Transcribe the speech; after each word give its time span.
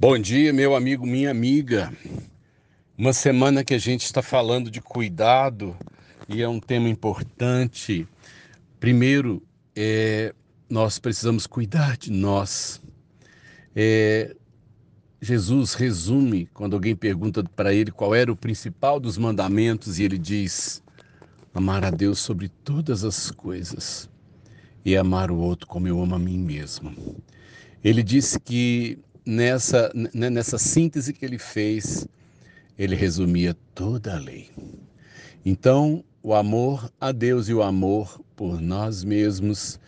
Bom 0.00 0.16
dia, 0.16 0.52
meu 0.52 0.76
amigo, 0.76 1.04
minha 1.04 1.28
amiga. 1.28 1.92
Uma 2.96 3.12
semana 3.12 3.64
que 3.64 3.74
a 3.74 3.78
gente 3.78 4.04
está 4.04 4.22
falando 4.22 4.70
de 4.70 4.80
cuidado 4.80 5.76
e 6.28 6.40
é 6.40 6.48
um 6.48 6.60
tema 6.60 6.88
importante. 6.88 8.06
Primeiro, 8.78 9.42
é, 9.74 10.32
nós 10.70 11.00
precisamos 11.00 11.48
cuidar 11.48 11.96
de 11.96 12.12
nós. 12.12 12.80
É, 13.74 14.36
Jesus 15.20 15.74
resume 15.74 16.46
quando 16.54 16.74
alguém 16.74 16.94
pergunta 16.94 17.42
para 17.42 17.74
ele 17.74 17.90
qual 17.90 18.14
era 18.14 18.30
o 18.30 18.36
principal 18.36 19.00
dos 19.00 19.18
mandamentos 19.18 19.98
e 19.98 20.04
ele 20.04 20.16
diz: 20.16 20.80
amar 21.52 21.84
a 21.84 21.90
Deus 21.90 22.20
sobre 22.20 22.48
todas 22.48 23.02
as 23.02 23.32
coisas 23.32 24.08
e 24.84 24.96
amar 24.96 25.32
o 25.32 25.38
outro 25.38 25.66
como 25.66 25.88
eu 25.88 26.00
amo 26.00 26.14
a 26.14 26.20
mim 26.20 26.38
mesmo. 26.38 26.94
Ele 27.82 28.02
disse 28.02 28.38
que 28.38 28.96
nessa, 29.28 29.92
né, 29.94 30.30
nessa 30.30 30.56
síntese 30.56 31.12
que 31.12 31.22
ele 31.22 31.36
fez, 31.38 32.08
ele 32.78 32.96
resumia 32.96 33.54
toda 33.74 34.16
a 34.16 34.18
lei. 34.18 34.50
Então, 35.44 36.02
o 36.22 36.34
amor 36.34 36.90
a 36.98 37.12
Deus 37.12 37.46
e 37.50 37.52
o 37.52 37.62
amor 37.62 38.24
por 38.34 38.58
nós 38.58 39.04
mesmos 39.04 39.78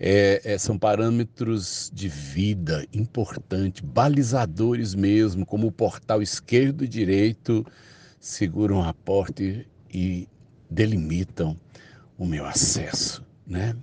é, 0.00 0.40
é, 0.44 0.58
são 0.58 0.76
parâmetros 0.76 1.92
de 1.94 2.08
vida 2.08 2.84
importantes, 2.92 3.82
balizadores 3.82 4.96
mesmo, 4.96 5.46
como 5.46 5.68
o 5.68 5.72
portal 5.72 6.20
esquerdo 6.20 6.84
e 6.84 6.88
direito 6.88 7.64
seguram 8.18 8.82
a 8.82 8.92
porta 8.92 9.44
e, 9.44 9.64
e 9.94 10.28
delimitam 10.68 11.56
o 12.18 12.26
meu 12.26 12.44
acesso, 12.44 13.24
né? 13.46 13.76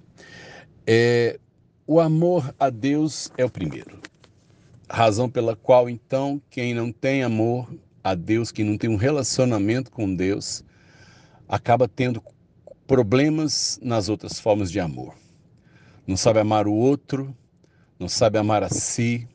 É, 0.85 1.39
o 1.87 2.01
amor 2.01 2.53
a 2.59 2.69
Deus 2.69 3.31
é 3.37 3.45
o 3.45 3.49
primeiro. 3.49 3.97
Razão 4.89 5.29
pela 5.29 5.55
qual, 5.55 5.89
então, 5.89 6.41
quem 6.49 6.73
não 6.73 6.91
tem 6.91 7.23
amor 7.23 7.67
a 8.03 8.13
Deus, 8.13 8.51
quem 8.51 8.63
não 8.63 8.77
tem 8.77 8.89
um 8.89 8.97
relacionamento 8.97 9.91
com 9.91 10.13
Deus, 10.13 10.63
acaba 11.47 11.87
tendo 11.87 12.21
problemas 12.85 13.79
nas 13.81 14.09
outras 14.09 14.39
formas 14.39 14.71
de 14.71 14.79
amor. 14.79 15.15
Não 16.05 16.15
sabe 16.15 16.39
amar 16.39 16.67
o 16.67 16.73
outro, 16.73 17.35
não 17.99 18.07
sabe 18.07 18.37
amar 18.37 18.61
a 18.61 18.69
si, 18.69 19.27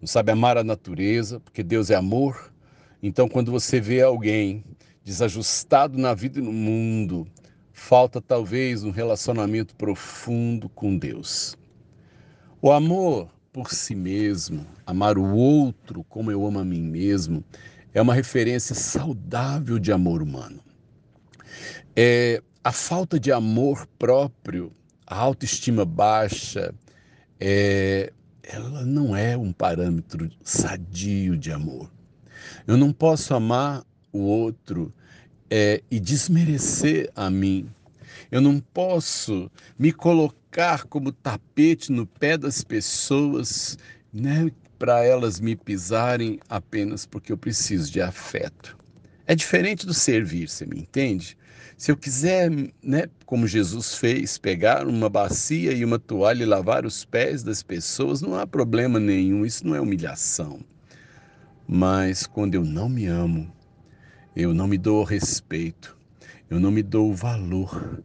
não 0.00 0.06
sabe 0.06 0.32
amar 0.32 0.58
a 0.58 0.64
natureza, 0.64 1.38
porque 1.38 1.62
Deus 1.62 1.90
é 1.90 1.94
amor. 1.94 2.52
Então, 3.00 3.28
quando 3.28 3.52
você 3.52 3.80
vê 3.80 4.02
alguém 4.02 4.64
desajustado 5.04 5.96
na 5.96 6.12
vida 6.12 6.40
e 6.40 6.42
no 6.42 6.52
mundo, 6.52 7.26
falta 7.72 8.20
talvez 8.20 8.82
um 8.82 8.90
relacionamento 8.90 9.76
profundo 9.76 10.68
com 10.68 10.98
Deus. 10.98 11.56
O 12.60 12.72
amor 12.72 13.30
por 13.52 13.72
si 13.72 13.94
mesmo, 13.94 14.66
amar 14.86 15.18
o 15.18 15.34
outro 15.34 16.04
como 16.04 16.30
eu 16.30 16.46
amo 16.46 16.58
a 16.58 16.64
mim 16.64 16.82
mesmo, 16.82 17.44
é 17.92 18.00
uma 18.00 18.14
referência 18.14 18.74
saudável 18.74 19.78
de 19.78 19.92
amor 19.92 20.22
humano. 20.22 20.60
É, 21.96 22.42
a 22.62 22.72
falta 22.72 23.18
de 23.18 23.32
amor 23.32 23.86
próprio, 23.98 24.72
a 25.06 25.16
autoestima 25.16 25.84
baixa, 25.84 26.74
é, 27.40 28.12
ela 28.42 28.84
não 28.84 29.16
é 29.16 29.36
um 29.36 29.52
parâmetro 29.52 30.30
sadio 30.42 31.36
de 31.36 31.50
amor. 31.50 31.90
Eu 32.66 32.76
não 32.76 32.92
posso 32.92 33.34
amar 33.34 33.84
o 34.12 34.20
outro 34.20 34.92
é, 35.50 35.82
e 35.90 35.98
desmerecer 35.98 37.10
a 37.14 37.30
mim. 37.30 37.68
Eu 38.30 38.40
não 38.40 38.60
posso 38.60 39.50
me 39.78 39.92
colocar 39.92 40.47
como 40.88 41.12
tapete 41.12 41.92
no 41.92 42.06
pé 42.06 42.36
das 42.36 42.64
pessoas, 42.64 43.78
né, 44.12 44.50
para 44.78 45.04
elas 45.04 45.40
me 45.40 45.54
pisarem 45.54 46.40
apenas 46.48 47.04
porque 47.04 47.32
eu 47.32 47.38
preciso 47.38 47.90
de 47.90 48.00
afeto. 48.00 48.76
É 49.26 49.34
diferente 49.34 49.84
do 49.84 49.92
servir, 49.92 50.48
você 50.48 50.64
me 50.64 50.80
entende? 50.80 51.36
Se 51.76 51.92
eu 51.92 51.96
quiser, 51.96 52.50
né, 52.82 53.08
como 53.26 53.46
Jesus 53.46 53.94
fez, 53.94 54.38
pegar 54.38 54.86
uma 54.86 55.08
bacia 55.08 55.72
e 55.72 55.84
uma 55.84 55.98
toalha 55.98 56.42
e 56.42 56.46
lavar 56.46 56.86
os 56.86 57.04
pés 57.04 57.42
das 57.42 57.62
pessoas, 57.62 58.22
não 58.22 58.34
há 58.34 58.46
problema 58.46 58.98
nenhum, 58.98 59.44
isso 59.44 59.66
não 59.66 59.74
é 59.74 59.80
humilhação. 59.80 60.60
Mas 61.66 62.26
quando 62.26 62.54
eu 62.54 62.64
não 62.64 62.88
me 62.88 63.06
amo, 63.06 63.52
eu 64.34 64.54
não 64.54 64.66
me 64.66 64.78
dou 64.78 65.04
respeito, 65.04 65.97
eu 66.50 66.58
não 66.58 66.70
me 66.70 66.82
dou 66.82 67.14
valor, 67.14 68.02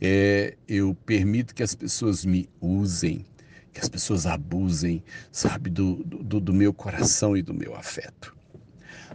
é, 0.00 0.56
eu 0.68 0.94
permito 1.06 1.54
que 1.54 1.62
as 1.62 1.74
pessoas 1.74 2.24
me 2.24 2.48
usem, 2.60 3.24
que 3.72 3.80
as 3.80 3.88
pessoas 3.88 4.26
abusem, 4.26 5.02
sabe, 5.30 5.70
do, 5.70 5.96
do, 6.04 6.40
do 6.40 6.52
meu 6.52 6.72
coração 6.72 7.36
e 7.36 7.42
do 7.42 7.54
meu 7.54 7.74
afeto. 7.74 8.34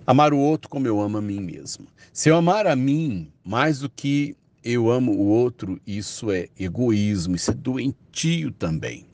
Amar 0.05 0.33
o 0.33 0.37
outro 0.39 0.69
como 0.69 0.87
eu 0.87 0.99
amo 0.99 1.17
a 1.17 1.21
mim 1.21 1.39
mesmo. 1.39 1.87
Se 2.11 2.29
eu 2.29 2.35
amar 2.35 2.65
a 2.65 2.75
mim 2.75 3.31
mais 3.43 3.79
do 3.79 3.89
que 3.89 4.35
eu 4.63 4.89
amo 4.89 5.13
o 5.13 5.27
outro, 5.27 5.79
isso 5.85 6.31
é 6.31 6.47
egoísmo, 6.59 7.35
isso 7.35 7.51
é 7.51 7.53
doentio 7.53 8.51
também. 8.51 9.05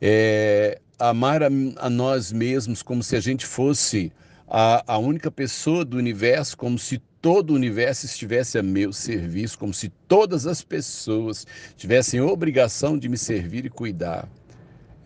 É, 0.00 0.80
amar 0.98 1.42
a, 1.42 1.48
a, 1.76 1.90
nós 1.90 2.32
mesmos 2.32 2.82
como 2.82 3.02
se 3.02 3.16
a 3.16 3.20
gente 3.20 3.44
fosse 3.44 4.12
a, 4.54 4.96
a 4.96 4.98
única 4.98 5.30
pessoa 5.30 5.82
do 5.82 5.96
universo, 5.96 6.58
como 6.58 6.78
se 6.78 6.98
todo 7.22 7.52
o 7.52 7.54
universo 7.54 8.04
estivesse 8.04 8.58
a 8.58 8.62
meu 8.62 8.92
serviço, 8.92 9.58
como 9.58 9.72
se 9.72 9.88
todas 9.88 10.46
as 10.46 10.60
pessoas 10.60 11.46
tivessem 11.74 12.20
obrigação 12.20 12.98
de 12.98 13.08
me 13.08 13.16
servir 13.16 13.64
e 13.64 13.70
cuidar. 13.70 14.28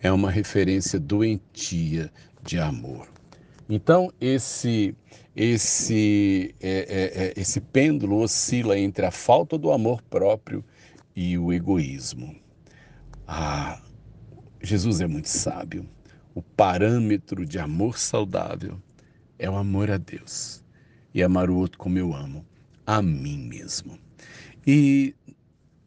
É 0.01 0.11
uma 0.11 0.29
referência 0.29 0.99
doentia 0.99 2.11
de 2.43 2.59
amor. 2.59 3.07
Então, 3.69 4.11
esse, 4.19 4.93
esse, 5.33 6.53
é, 6.59 6.69
é, 6.69 7.23
é, 7.27 7.33
esse 7.37 7.61
pêndulo 7.61 8.17
oscila 8.17 8.77
entre 8.77 9.05
a 9.05 9.11
falta 9.11 9.57
do 9.57 9.71
amor 9.71 10.01
próprio 10.01 10.61
e 11.15 11.37
o 11.37 11.53
egoísmo. 11.53 12.35
Ah, 13.25 13.81
Jesus 14.61 14.99
é 14.99 15.07
muito 15.07 15.29
sábio. 15.29 15.87
O 16.35 16.41
parâmetro 16.41 17.45
de 17.45 17.57
amor 17.57 17.97
saudável 17.97 18.77
é 19.39 19.49
o 19.49 19.55
amor 19.55 19.89
a 19.91 19.97
Deus 19.97 20.63
e 21.13 21.23
amar 21.23 21.49
o 21.49 21.55
outro 21.55 21.77
como 21.77 21.97
eu 21.97 22.13
amo, 22.13 22.45
a 22.85 23.01
mim 23.01 23.47
mesmo. 23.47 23.97
E 24.65 25.15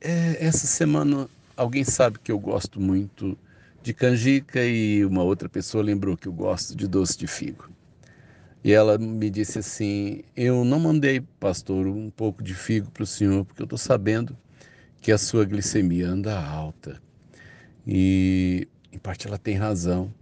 é, 0.00 0.44
essa 0.44 0.66
semana 0.66 1.28
alguém 1.56 1.84
sabe 1.84 2.18
que 2.18 2.32
eu 2.32 2.38
gosto 2.38 2.80
muito 2.80 3.36
de 3.82 3.94
canjica 3.94 4.64
e 4.64 5.04
uma 5.04 5.22
outra 5.22 5.48
pessoa 5.48 5.84
lembrou 5.84 6.16
que 6.16 6.28
eu 6.28 6.32
gosto 6.32 6.76
de 6.76 6.86
doce 6.86 7.18
de 7.18 7.26
figo. 7.26 7.68
E 8.62 8.72
ela 8.72 8.98
me 8.98 9.30
disse 9.30 9.58
assim: 9.58 10.22
Eu 10.36 10.64
não 10.64 10.78
mandei, 10.78 11.20
pastor, 11.38 11.86
um 11.86 12.10
pouco 12.10 12.42
de 12.42 12.54
figo 12.54 12.90
para 12.90 13.02
o 13.02 13.06
senhor, 13.06 13.44
porque 13.44 13.62
eu 13.62 13.64
estou 13.64 13.78
sabendo 13.78 14.36
que 15.00 15.10
a 15.10 15.18
sua 15.18 15.44
glicemia 15.44 16.08
anda 16.08 16.38
alta. 16.38 17.00
E, 17.86 18.68
em 18.92 18.98
parte, 18.98 19.26
ela 19.26 19.38
tem 19.38 19.56
razão. 19.56 20.12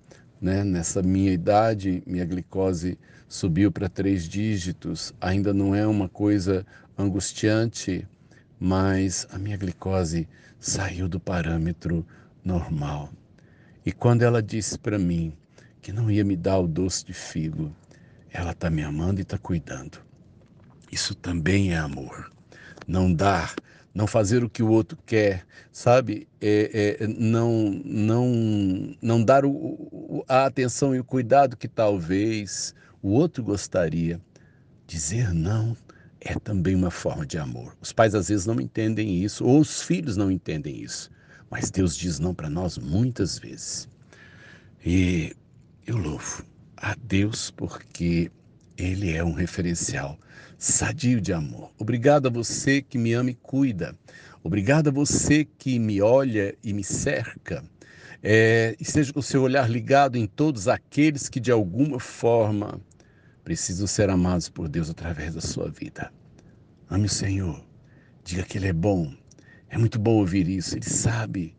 Né? 0.41 0.63
Nessa 0.65 1.03
minha 1.03 1.33
idade, 1.33 2.03
minha 2.07 2.25
glicose 2.25 2.99
subiu 3.29 3.71
para 3.71 3.89
três 3.89 4.29
dígitos. 4.29 5.13
Ainda 5.21 5.53
não 5.53 5.75
é 5.75 5.87
uma 5.87 6.09
coisa 6.09 6.65
angustiante, 6.97 8.07
mas 8.59 9.27
a 9.31 9.39
minha 9.39 9.57
glicose 9.57 10.29
saiu 10.59 11.09
do 11.09 11.21
parâmetro 11.21 12.07
normal. 12.45 13.11
E 13.85 13.93
quando 13.93 14.23
ela 14.23 14.43
disse 14.43 14.79
para 14.79 14.99
mim 14.99 15.33
que 15.81 15.93
não 15.93 16.11
ia 16.11 16.25
me 16.25 16.37
dar 16.37 16.59
o 16.59 16.67
doce 16.67 17.05
de 17.05 17.13
figo, 17.13 17.75
ela 18.31 18.53
está 18.53 18.69
me 18.69 18.83
amando 18.83 19.21
e 19.21 19.23
está 19.23 19.39
cuidando. 19.39 19.99
Isso 20.91 21.15
também 21.15 21.73
é 21.73 21.79
amor. 21.79 22.31
Não 22.87 23.13
dar, 23.13 23.55
não 23.95 24.07
fazer 24.07 24.45
o 24.45 24.51
que 24.51 24.63
o 24.63 24.71
outro 24.71 24.99
quer, 25.05 25.47
sabe? 25.73 26.29
É, 26.41 26.99
é, 27.01 27.07
não, 27.07 27.71
não, 27.85 28.97
não 29.01 29.25
dar 29.25 29.45
o, 29.45 30.25
a 30.29 30.47
atenção 30.47 30.95
e 30.95 31.01
o 31.01 31.05
cuidado 31.05 31.57
que 31.57 31.69
talvez 31.69 32.75
o 33.03 33.11
outro 33.11 33.43
gostaria. 33.43 34.21
Dizer 34.87 35.35
não 35.35 35.77
é 36.21 36.35
também 36.39 36.75
uma 36.75 36.91
forma 36.91 37.27
de 37.27 37.39
amor. 37.39 37.77
Os 37.81 37.93
pais 37.93 38.15
às 38.15 38.29
vezes 38.29 38.47
não 38.47 38.61
entendem 38.61 39.23
isso, 39.23 39.45
ou 39.45 39.61
os 39.61 39.83
filhos 39.83 40.17
não 40.17 40.31
entendem 40.31 40.83
isso, 40.83 41.11
mas 41.51 41.71
Deus 41.71 41.97
diz 41.97 42.19
não 42.19 42.35
para 42.35 42.51
nós 42.51 42.79
muitas 42.79 43.39
vezes. 43.39 43.89
E 44.85 45.35
eu 45.87 45.97
louvo 45.97 46.45
a 46.77 46.95
Deus 47.03 47.51
porque 47.51 48.31
Ele 48.79 49.13
é 49.13 49.25
um 49.25 49.33
referencial 49.33 50.17
sadio 50.57 51.21
de 51.21 51.33
amor. 51.33 51.73
Obrigado 51.77 52.29
a 52.29 52.31
você 52.31 52.81
que 52.81 52.97
me 52.97 53.13
ama 53.13 53.31
e 53.31 53.35
cuida. 53.35 53.93
Obrigado 54.41 54.87
a 54.87 54.93
você 54.93 55.45
que 55.45 55.81
me 55.81 56.01
olha 56.01 56.55
e 56.63 56.73
me 56.73 56.85
cerca. 56.85 57.65
É, 58.23 58.77
e 58.79 58.85
seja 58.85 59.13
com 59.13 59.19
o 59.19 59.23
seu 59.23 59.43
olhar 59.43 59.69
ligado 59.69 60.17
em 60.17 60.27
todos 60.27 60.69
aqueles 60.69 61.29
que 61.29 61.41
de 61.41 61.51
alguma 61.51 61.99
forma 61.99 62.81
precisam 63.43 63.87
ser 63.89 64.11
amados 64.11 64.49
por 64.49 64.69
Deus 64.69 64.89
através 64.89 65.35
da 65.35 65.41
sua 65.41 65.69
vida. 65.69 66.13
Ame 66.89 67.07
o 67.07 67.11
Senhor. 67.11 67.61
Diga 68.23 68.45
que 68.45 68.59
Ele 68.59 68.69
é 68.69 68.73
bom. 68.73 69.13
É 69.69 69.77
muito 69.77 69.99
bom 69.99 70.19
ouvir 70.19 70.49
isso. 70.49 70.77
Ele 70.77 70.89
sabe. 70.89 71.57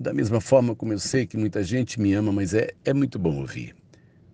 Da 0.00 0.12
mesma 0.12 0.40
forma 0.40 0.74
como 0.74 0.92
eu 0.92 0.98
sei 0.98 1.28
que 1.28 1.36
muita 1.36 1.62
gente 1.62 2.00
me 2.00 2.12
ama, 2.12 2.32
mas 2.32 2.54
é, 2.54 2.72
é 2.84 2.92
muito 2.92 3.20
bom 3.20 3.36
ouvir. 3.36 3.72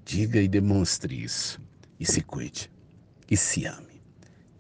Diga 0.03 0.41
e 0.41 0.49
demonstre 0.49 1.23
isso. 1.23 1.62
E 2.03 2.05
se 2.05 2.21
cuide. 2.21 2.69
E 3.31 3.37
se 3.37 3.65
ame. 3.65 4.03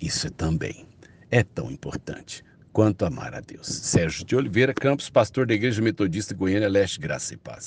Isso 0.00 0.30
também 0.30 0.86
é 1.28 1.42
tão 1.42 1.72
importante 1.72 2.44
quanto 2.72 3.04
amar 3.04 3.34
a 3.34 3.40
Deus. 3.40 3.66
Sérgio 3.66 4.24
de 4.24 4.36
Oliveira 4.36 4.72
Campos, 4.72 5.10
pastor 5.10 5.44
da 5.44 5.52
Igreja 5.52 5.82
Metodista 5.82 6.36
Goiânia 6.36 6.68
Leste, 6.68 7.00
Graça 7.00 7.34
e 7.34 7.36
Paz. 7.36 7.64